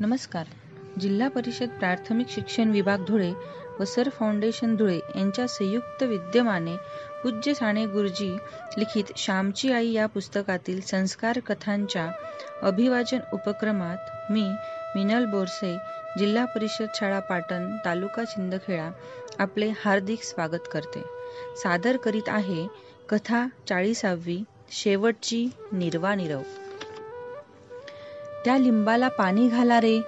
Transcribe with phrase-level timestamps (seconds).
[0.00, 0.44] नमस्कार.
[1.00, 3.32] जिल्हा परिषद प्राथमिक शिक्षण विभाग धुळे
[3.80, 6.76] व सर फाउंडेशन धुळे यांच्या संयुक्त विद्यमाने
[7.22, 8.36] पूज्य साने गुरुजी
[8.78, 12.10] लिखित श्यामची आई या पुस्तकातील संस्कार कथांच्या
[12.62, 14.42] अभिवाचन उपक्रमात मी
[14.96, 15.76] मिनल बोरसे
[16.18, 18.90] जिल्हा परिषद शाळा पाटण तालुका शिंदखेडा
[19.38, 21.02] आपले हार्दिक स्वागत करते.
[21.56, 22.66] सादर करीत आहे
[23.08, 26.42] कथा चाळीसावी शेवटची निर्वा निरव
[28.44, 30.00] त्या लिंबाला पाणी घाला रे.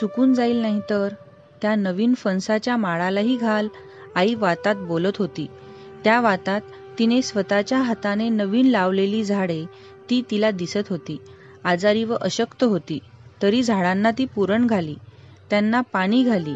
[0.00, 1.08] सुकून जाईल नाही तर
[1.62, 3.68] त्या नवीन फणसाच्या माळालाही घाल
[4.14, 5.46] आई वातात बोलत होती.
[6.04, 6.60] त्या वातात
[6.98, 9.64] तिने स्वतःच्या हाताने नवीन लावलेली झाडे
[10.10, 11.16] ती तिला दिसत होती.
[11.64, 12.98] आजारी व अशक्त होती.
[13.42, 14.94] तरी झाडांना ती पुरण घाली.
[15.50, 16.54] त्यांना पाणी घाली.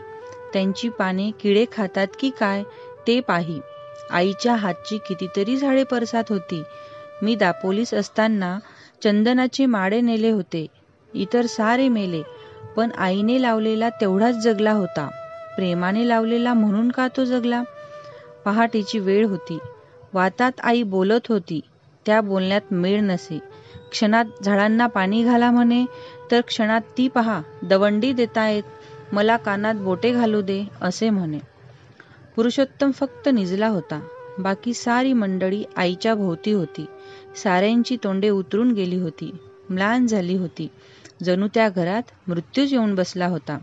[0.53, 2.63] त्यांची पाने किडे खातात की काय
[3.07, 3.61] ते पाही.
[4.11, 6.63] आईच्या हातची कितीतरी झाडे परसात होती.
[7.23, 8.59] मी दापोलीस असताना
[9.03, 10.67] चंदनाचे माडे नेले होते.
[11.15, 12.23] इतर सारे मेले
[12.77, 15.09] पण आईने लावलेला तेवढाच जगला होता.
[15.57, 17.63] प्रेमाने लावलेला म्हणून का तो जगला?
[18.45, 19.59] पहाटेची वेळ होती.
[20.13, 21.61] वातात आई बोलत होती
[22.07, 23.39] त्या बोलण्यात मेळ नसे.
[23.91, 25.85] क्षणात झाडांना पाणी घाला म्हणे
[26.31, 28.63] तर क्षणात ती पहा दवंडी देतायत
[29.13, 31.39] मला कानात बोटे घालू दे असे म्हणे.
[32.37, 34.01] पुरुषोत्तम फक्त निजला होता.
[34.39, 36.87] बाकी सारी मंडळी आईच्या भोवती होती.
[37.43, 39.31] साऱ्यांची तोंडे उतरून गेली होती.
[39.71, 40.69] म्लान झाली होती.
[41.25, 43.59] जणू त्या घरात मृत्यूच येऊन बसला होता.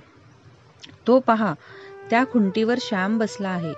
[1.08, 1.54] तो पहा
[2.10, 3.74] त्या खुंटीवर श्याम बसला आहे.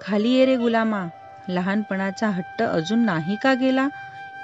[0.00, 1.06] खाली ये रे गुलामा.
[1.48, 3.88] लहानपणाचा हट्ट अजून नाही का गेला?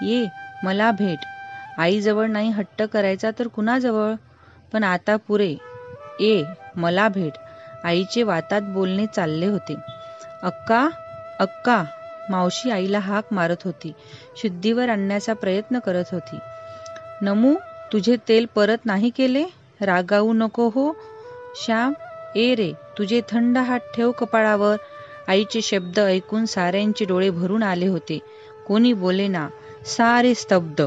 [0.02, 0.26] ये
[0.62, 1.18] मला भेट.
[1.78, 4.14] आईजवळ नाही हट्ट करायचा तर कुणाजवळ?
[4.72, 5.56] पण आता पुरे.
[6.20, 6.42] ए
[6.76, 7.32] मला भेट.
[7.84, 9.76] आईचे वातात बोलणे चालले होते.
[10.42, 10.88] अक्का
[11.38, 11.84] अक्का.
[12.30, 13.92] मावशी आईला हाक मारत होती.
[14.36, 16.36] शुद्धीवर आणण्याचा प्रयत्न करत होती.
[17.22, 17.54] नमू
[17.92, 19.44] तुझे तेल परत नाही केले?
[19.80, 20.92] रागावू नको हो.
[21.64, 21.92] श्याम
[22.36, 24.76] ए रे तुझे थंड हात ठेव कपाळावर.
[25.28, 28.18] आईचे शब्द ऐकून साऱ्यांचे डोळे भरून आले होते.
[28.66, 29.48] कोणी बोले ना
[29.86, 30.86] सारे स्तब्ध.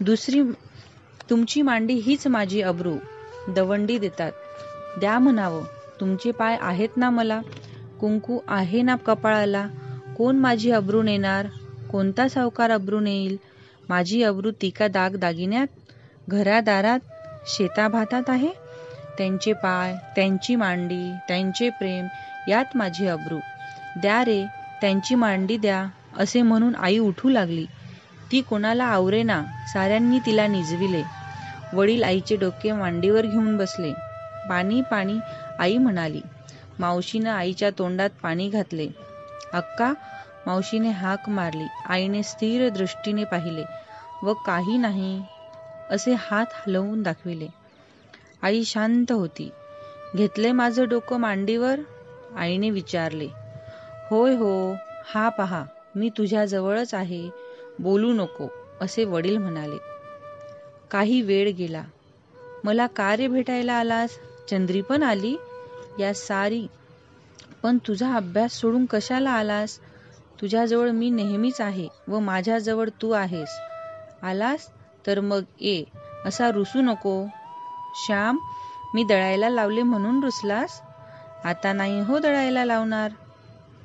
[0.00, 0.42] दुसरी
[1.30, 2.94] तुमची मांडी हीच माझी अब्रू.
[3.48, 4.32] दवंडी देतात.
[5.00, 5.62] द्या म्हणावं
[6.00, 7.40] तुमचे पाय आहेत ना मला?
[8.00, 9.66] कुंकू आहे ना कपाळाला?
[10.18, 11.46] कोण माझी अब्रू नेणार?
[11.92, 13.36] कोणता सावकार अब्रू नेईल?
[13.88, 15.66] माझी अब्रू तिका दाग दागिन्यात
[16.28, 17.00] घरादारात
[17.46, 18.52] शेताभातात आहे.
[19.18, 22.06] त्यांचे पाय त्यांची मांडी त्यांचे प्रेम
[22.48, 23.38] यात माझी अब्रू
[24.02, 24.44] द्या रे
[24.80, 25.84] त्यांची मांडी द्या
[26.18, 27.66] असे म्हणून आई उठू लागली.
[28.32, 31.02] ती कोणाला आवरेना साऱ्यांनी तिला निजविले.
[31.72, 33.92] वडील आईचे डोके मांडीवर घेऊन बसले.
[34.48, 35.18] पाणी पाणी
[35.58, 36.20] आई म्हणाली.
[36.78, 38.88] मावशीनं आईच्या तोंडात पाणी घातले.
[39.52, 39.92] अक्का
[40.46, 41.66] मावशीने हाक मारली.
[41.88, 43.64] आईने स्थिर दृष्टीने पाहिले.
[44.22, 45.22] व काही नाही
[45.90, 47.48] असे हात हलवून दाखविले.
[48.42, 49.50] आई शांत होती.
[50.16, 51.80] घेतले माझं डोकं मांडीवर?
[52.36, 53.28] आईने विचारले.
[54.10, 55.64] होय हो हा पहा
[55.94, 57.30] मी तुझ्या जवळच आहे
[57.78, 58.48] बोलू नको
[58.80, 59.76] असे वडील म्हणाले.
[60.90, 61.82] काही वेळ गेला.
[62.64, 64.10] मला का रे भेटायला आलास?
[64.50, 65.36] चंद्री पण आली?
[65.98, 66.66] या सारी.
[67.62, 69.80] पण तुझा अभ्यास सोडून कशाला आलास?
[70.42, 73.48] तुझ्याजवळ मी नेहमीच आहे व माझ्याजवळ तू आहेस.
[74.22, 74.68] आलास
[75.06, 75.84] तर मग ये
[76.26, 77.26] असा रुसू नको.
[78.06, 78.38] श्याम
[78.94, 80.80] मी दळायला लावले म्हणून रुसलास?
[81.44, 83.10] आता नाही हो दळायला लावणार.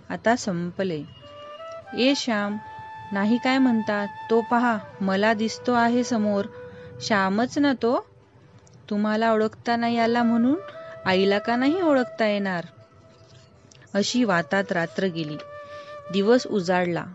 [0.09, 1.03] आता संपले.
[1.97, 2.57] ए श्याम
[3.11, 6.45] नाही काय म्हणतात तो पहा मला दिसतो आहे समोर.
[7.01, 8.07] श्यामच ना तो?
[8.89, 10.55] तुम्हाला ओळखता नाही आला म्हणून?
[11.05, 12.65] आईला का नाही ओळखता येणार?
[13.93, 15.37] अशी वातात रात्र गेली.
[16.13, 17.05] दिवस उजाडला.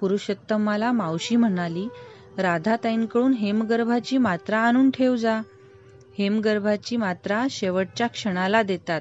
[0.00, 1.88] पुरुषोत्तमाला मावशी म्हणाली
[2.38, 5.40] राधाताईंकडून हेमगर्भाची मात्रा आणून ठेव जा.
[6.18, 9.00] हेमगर्भाची मात्रा शेवटच्या क्षणाला देतात.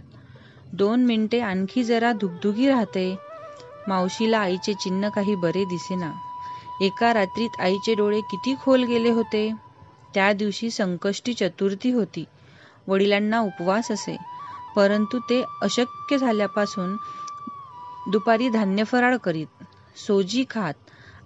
[0.74, 3.18] दोन मिनिटे आणखी जरा धुगधुगी राहते.
[3.88, 6.12] मावशीला आईचे चिन्ह काही बरे दिसेना.
[6.81, 9.54] एका रात्रीत आईचे डोळे किती खोल गेले होते.
[10.13, 12.25] त्या दिवशी संकष्टी चतुर्थी होती.
[12.88, 14.18] वडिलांना उपवास असे.
[14.75, 16.95] परंतु ते अशक्य झाल्यापासून
[18.12, 19.48] दुपारी धान्य फराळ करीत.
[19.98, 20.74] सोजी खात.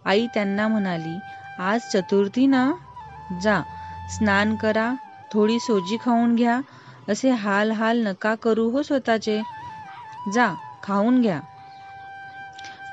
[0.06, 1.20] आई त्यांना म्हणाली
[1.60, 2.72] आज चतुर्थी ना?
[3.42, 3.62] जा
[4.10, 4.94] स्नान करा
[5.34, 6.60] थोडी सोजी खाऊन घ्या.
[7.10, 9.42] असे हाल हाल नका करू हो स्वतःचे.
[10.34, 11.40] जा खाऊन घ्या.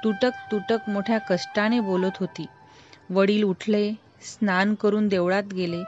[0.04, 2.46] तुटक तुटक मोठ्या कष्टाने बोलत होती.
[3.10, 3.92] वडील उठले
[4.22, 5.82] स्नान करून देवळात गेले.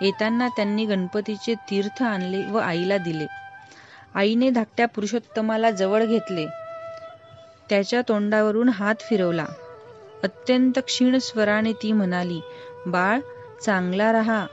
[0.00, 3.26] येताना त्यांनी गणपतीचे तीर्थ आणले व आईला दिले.
[4.14, 6.65] आईने धाकट्या पुरुषोत्तमाला जवळ घेतले.
[7.70, 9.46] त्याच्या तोंडावरून हात फिरवला.
[10.22, 12.40] अत्यंत क्षीण स्वराने ती म्हणाली
[12.86, 13.20] बाळ
[13.64, 14.46] चांगला रहा.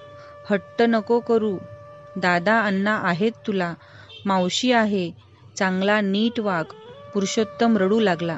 [0.50, 1.58] हट्ट नको करू.
[2.16, 3.74] दादा अण्णा आहेत तुला.
[4.26, 5.12] मावशी आहे.
[5.56, 6.64] चांगला नीट वाग.
[7.14, 8.38] पुरुषोत्तम रडू लागला.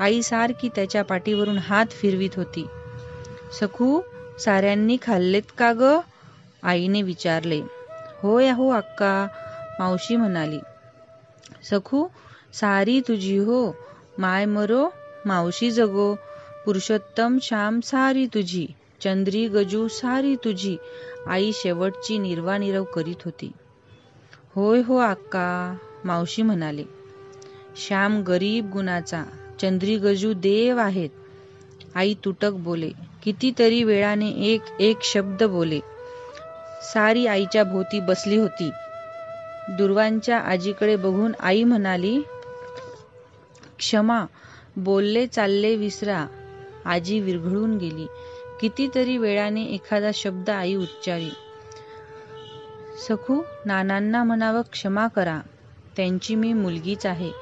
[0.00, 2.66] आई सारखी त्याच्या पाठीवरून हात फिरवीत होती.
[3.60, 4.00] सखू
[4.38, 5.98] साऱ्यांनी खाल्लेत का ग?
[6.62, 7.60] आईने विचारले.
[8.22, 9.26] होय हो अक्का
[9.78, 10.58] मावशी म्हणाली.
[11.70, 12.06] सखू
[12.54, 13.76] सारी तुझी हो.
[14.22, 14.88] माय मरो
[15.26, 16.14] मावशी जगो
[16.64, 18.66] पुरुषोत्तम श्याम सारी तुझी
[19.00, 20.76] चंद्री गजू सारी तुझी
[21.26, 23.50] आई शेवटची निर्वानिरव करीत होती.
[24.54, 26.84] होय हो आक्का मावशी म्हणाले
[27.76, 29.24] श्याम गरीब गुणाचा
[29.60, 31.10] चंद्री गजू देव आहेत.
[31.94, 32.90] आई तुटक बोले
[33.22, 35.80] कितीतरी वेळाने एक एक शब्द बोले.
[36.82, 38.70] सारी आईच्या भोवती बसली होती.
[39.68, 42.20] दुर्वांच्या आजीकडे बघून आई म्हणाली
[43.78, 44.24] क्षमा
[44.76, 46.26] बोलले चालले विसरा.
[46.84, 48.06] आजी विरघळून गेली.
[48.60, 51.30] कितीतरी वेळाने एखादा शब्द आई उच्चारी.
[53.08, 55.40] सखू नानांना म्हणावं क्षमा करा.
[55.96, 57.32] त्यांची मी मुलगीच आहे.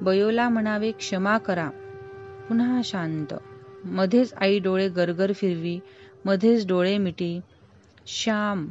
[0.00, 1.68] बयोला म्हणावे क्षमा करा.
[2.48, 3.34] पुन्हा शांत.
[3.84, 5.80] मध्येच आई डोळे गरगर फिरवी
[6.24, 7.40] मध्येच डोळे मिटी.
[8.06, 8.68] श्याम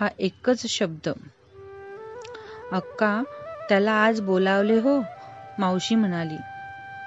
[0.00, 1.08] हा एकच शब्द.
[2.72, 3.22] अक्का
[3.68, 5.02] त्याला आज बोलावले हो
[5.58, 6.36] मावशी म्हणाली.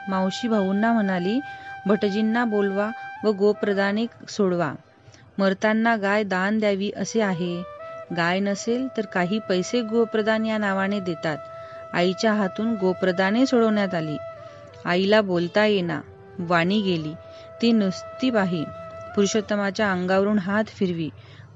[0.08, 1.40] मावशी भाऊंना म्हणाली
[1.86, 2.90] भटजींना बोलवा
[3.24, 4.74] व गोप्रदाने सोडवा.
[5.38, 7.64] मरताना गाय दान द्यावी असे आहे.
[8.18, 11.38] गाय नसेल तर काही पैसे गोप्रदान या नावाने देतात.
[11.94, 14.18] आईच्या हातून गोप्रदाने सोडवण्यात आली.
[14.86, 16.02] आईला बोलता येना
[16.40, 17.14] वाणी गेली.
[17.62, 18.64] ती नुसती बाही.
[19.16, 21.10] पुरुषोत्तमाच्या अंगावरून हात फिरवी.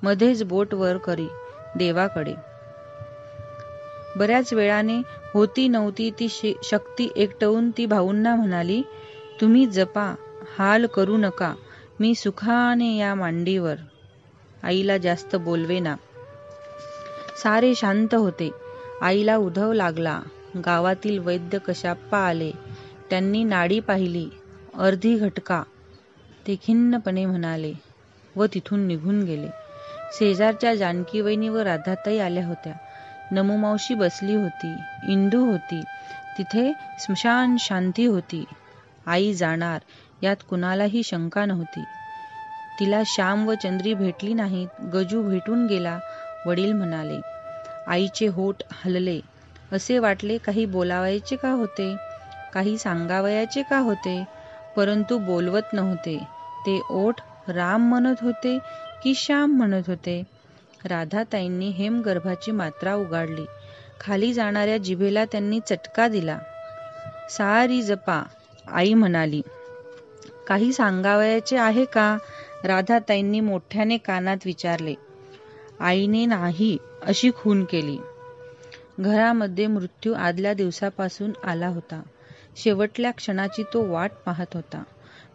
[0.03, 1.27] मध्येच बोट वर करी.
[1.75, 2.33] देवाकडे
[4.17, 5.01] बऱ्याच वेळाने
[5.33, 6.27] होती नव्हती ती
[6.63, 8.81] शक्ती एकटवून ती भाऊंना म्हणाली
[9.41, 10.13] तुम्ही जपा
[10.57, 11.53] हाल करू नका
[11.99, 13.75] मी सुखाने या मांडीवर.
[14.63, 15.95] आईला जास्त बोलवे ना
[17.43, 18.49] सारे शांत होते.
[19.01, 20.19] आईला उधव लागला.
[20.65, 22.51] गावातील वैद्य कशाप्पा आले.
[23.09, 24.29] त्यांनी नाडी पाहिली.
[24.77, 25.63] अर्धी घटका.
[26.47, 27.73] ते खिन्नपणे म्हणाले
[28.35, 29.47] व तिथून निघून गेले.
[30.13, 32.73] शेजारच्या जानकीवहिनी व राधाताई आल्या होत्या.
[33.31, 34.75] नमुमावशी बसली होती
[35.07, 35.81] इंदू होती
[36.37, 38.43] तिथे स्मशान शांती होती.
[39.07, 39.79] आई जाणार
[40.23, 41.83] यात कुणालाही शंका नव्हती.
[42.79, 45.99] तिला श्याम व चंद्री भेटली नाहीत गजू भेटून गेला
[46.45, 47.21] वडील म्हणाले.
[47.87, 49.19] आईचे होठ हलले
[49.71, 51.95] असे वाटले काही बोलावायचे का होते?
[52.53, 54.23] काही सांगावयाचे का होते?
[54.75, 56.17] परंतु बोलवत नव्हते.
[56.65, 57.15] ते ओठ
[57.47, 58.59] राम म्हणत होते
[59.03, 60.23] की श्याम म्हणत होते?
[60.87, 63.45] राधाताईंनी हेमगर्भाची मात्रा उगाडली.
[63.99, 66.39] खाली जाणाऱ्या जिभेला त्यांनी चटका दिला.
[67.29, 68.23] सारी जपा
[68.67, 69.41] आई म्हणाली.
[70.47, 72.17] काही सांगावयाचे आहे का?
[72.63, 74.95] राधाताईंनी मोठ्याने कानात विचारले.
[75.79, 77.97] आईने नाही अशी खून केली.
[78.99, 82.01] घरामध्ये मृत्यू आदल्या दिवसापासून आला होता.
[82.57, 84.83] शेवटल्या क्षणाची तो वाट पाहत होता.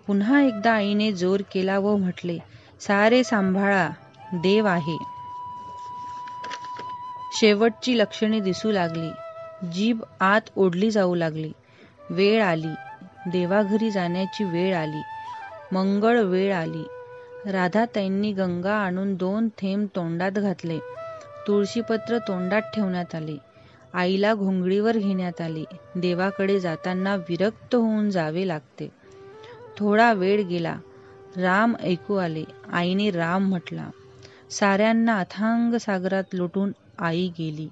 [0.06, 2.38] पुन्हा एकदा आईने जोर केला व म्हटले
[2.81, 3.90] सारे सांभाळा
[4.32, 5.12] देव आहे.
[7.41, 9.10] शेवटची लक्षणे दिसू लागली.
[9.72, 11.53] जीभ आत ओढली जाऊ लागली.
[12.10, 12.74] वेळ आली.
[13.27, 15.03] देवाघरी जाण्याची वेळ आली.
[15.72, 16.84] मंगळ वेळ आली.
[17.53, 20.79] राधाताईंनी गंगा आणून दोन थेंब तोंडात घातले.
[21.46, 23.36] तुळशीपत्र तोंडात ठेवण्यात आले.
[23.94, 25.65] आईला घोंगडीवर घेण्यात आले.
[25.94, 28.89] देवाकडे जाताना विरक्त होऊन जावे लागते.
[29.79, 30.77] थोडा वेळ गेला.
[31.36, 32.44] राम ऐकू आले.
[32.72, 33.91] आईने राम म्हटला
[34.51, 36.72] साऱ्यांना अथांग सागरात लुटून
[37.03, 37.69] आई गेली.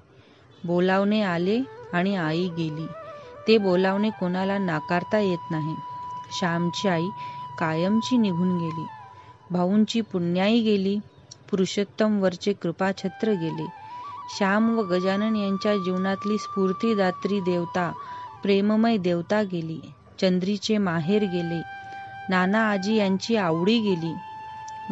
[0.65, 1.61] बोलावणे आले
[1.93, 2.87] आणि आई गेली.
[3.49, 5.75] ते बोलावणे कोणाला नाकारता येत नाही.
[6.39, 7.07] श्यामची आई
[7.59, 8.87] कायमची निघून गेली.
[9.51, 10.99] भाऊंची पुण्याई गेली.
[11.51, 13.67] पुरुषोत्तम वरचे कृपाछत्र गेले.
[14.39, 17.93] श्याम व गजानन यांच्या जीवनातली स्फूर्तीदात्री देवता
[18.43, 19.81] प्रेममय देवता गेली.
[20.21, 21.63] चंद्रीचे माहेर गेले.
[22.29, 24.15] नाना आजी यांची आवडी गेली.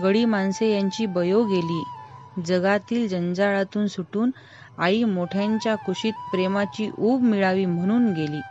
[0.03, 1.83] गडी माणसे यांची बयो गेली.
[2.47, 4.31] जगातील जंजाळातून सुटून
[4.79, 8.43] आई मोठ्यांच्या कुशीत प्रेमाची ऊब मिळावी म्हणून गेली.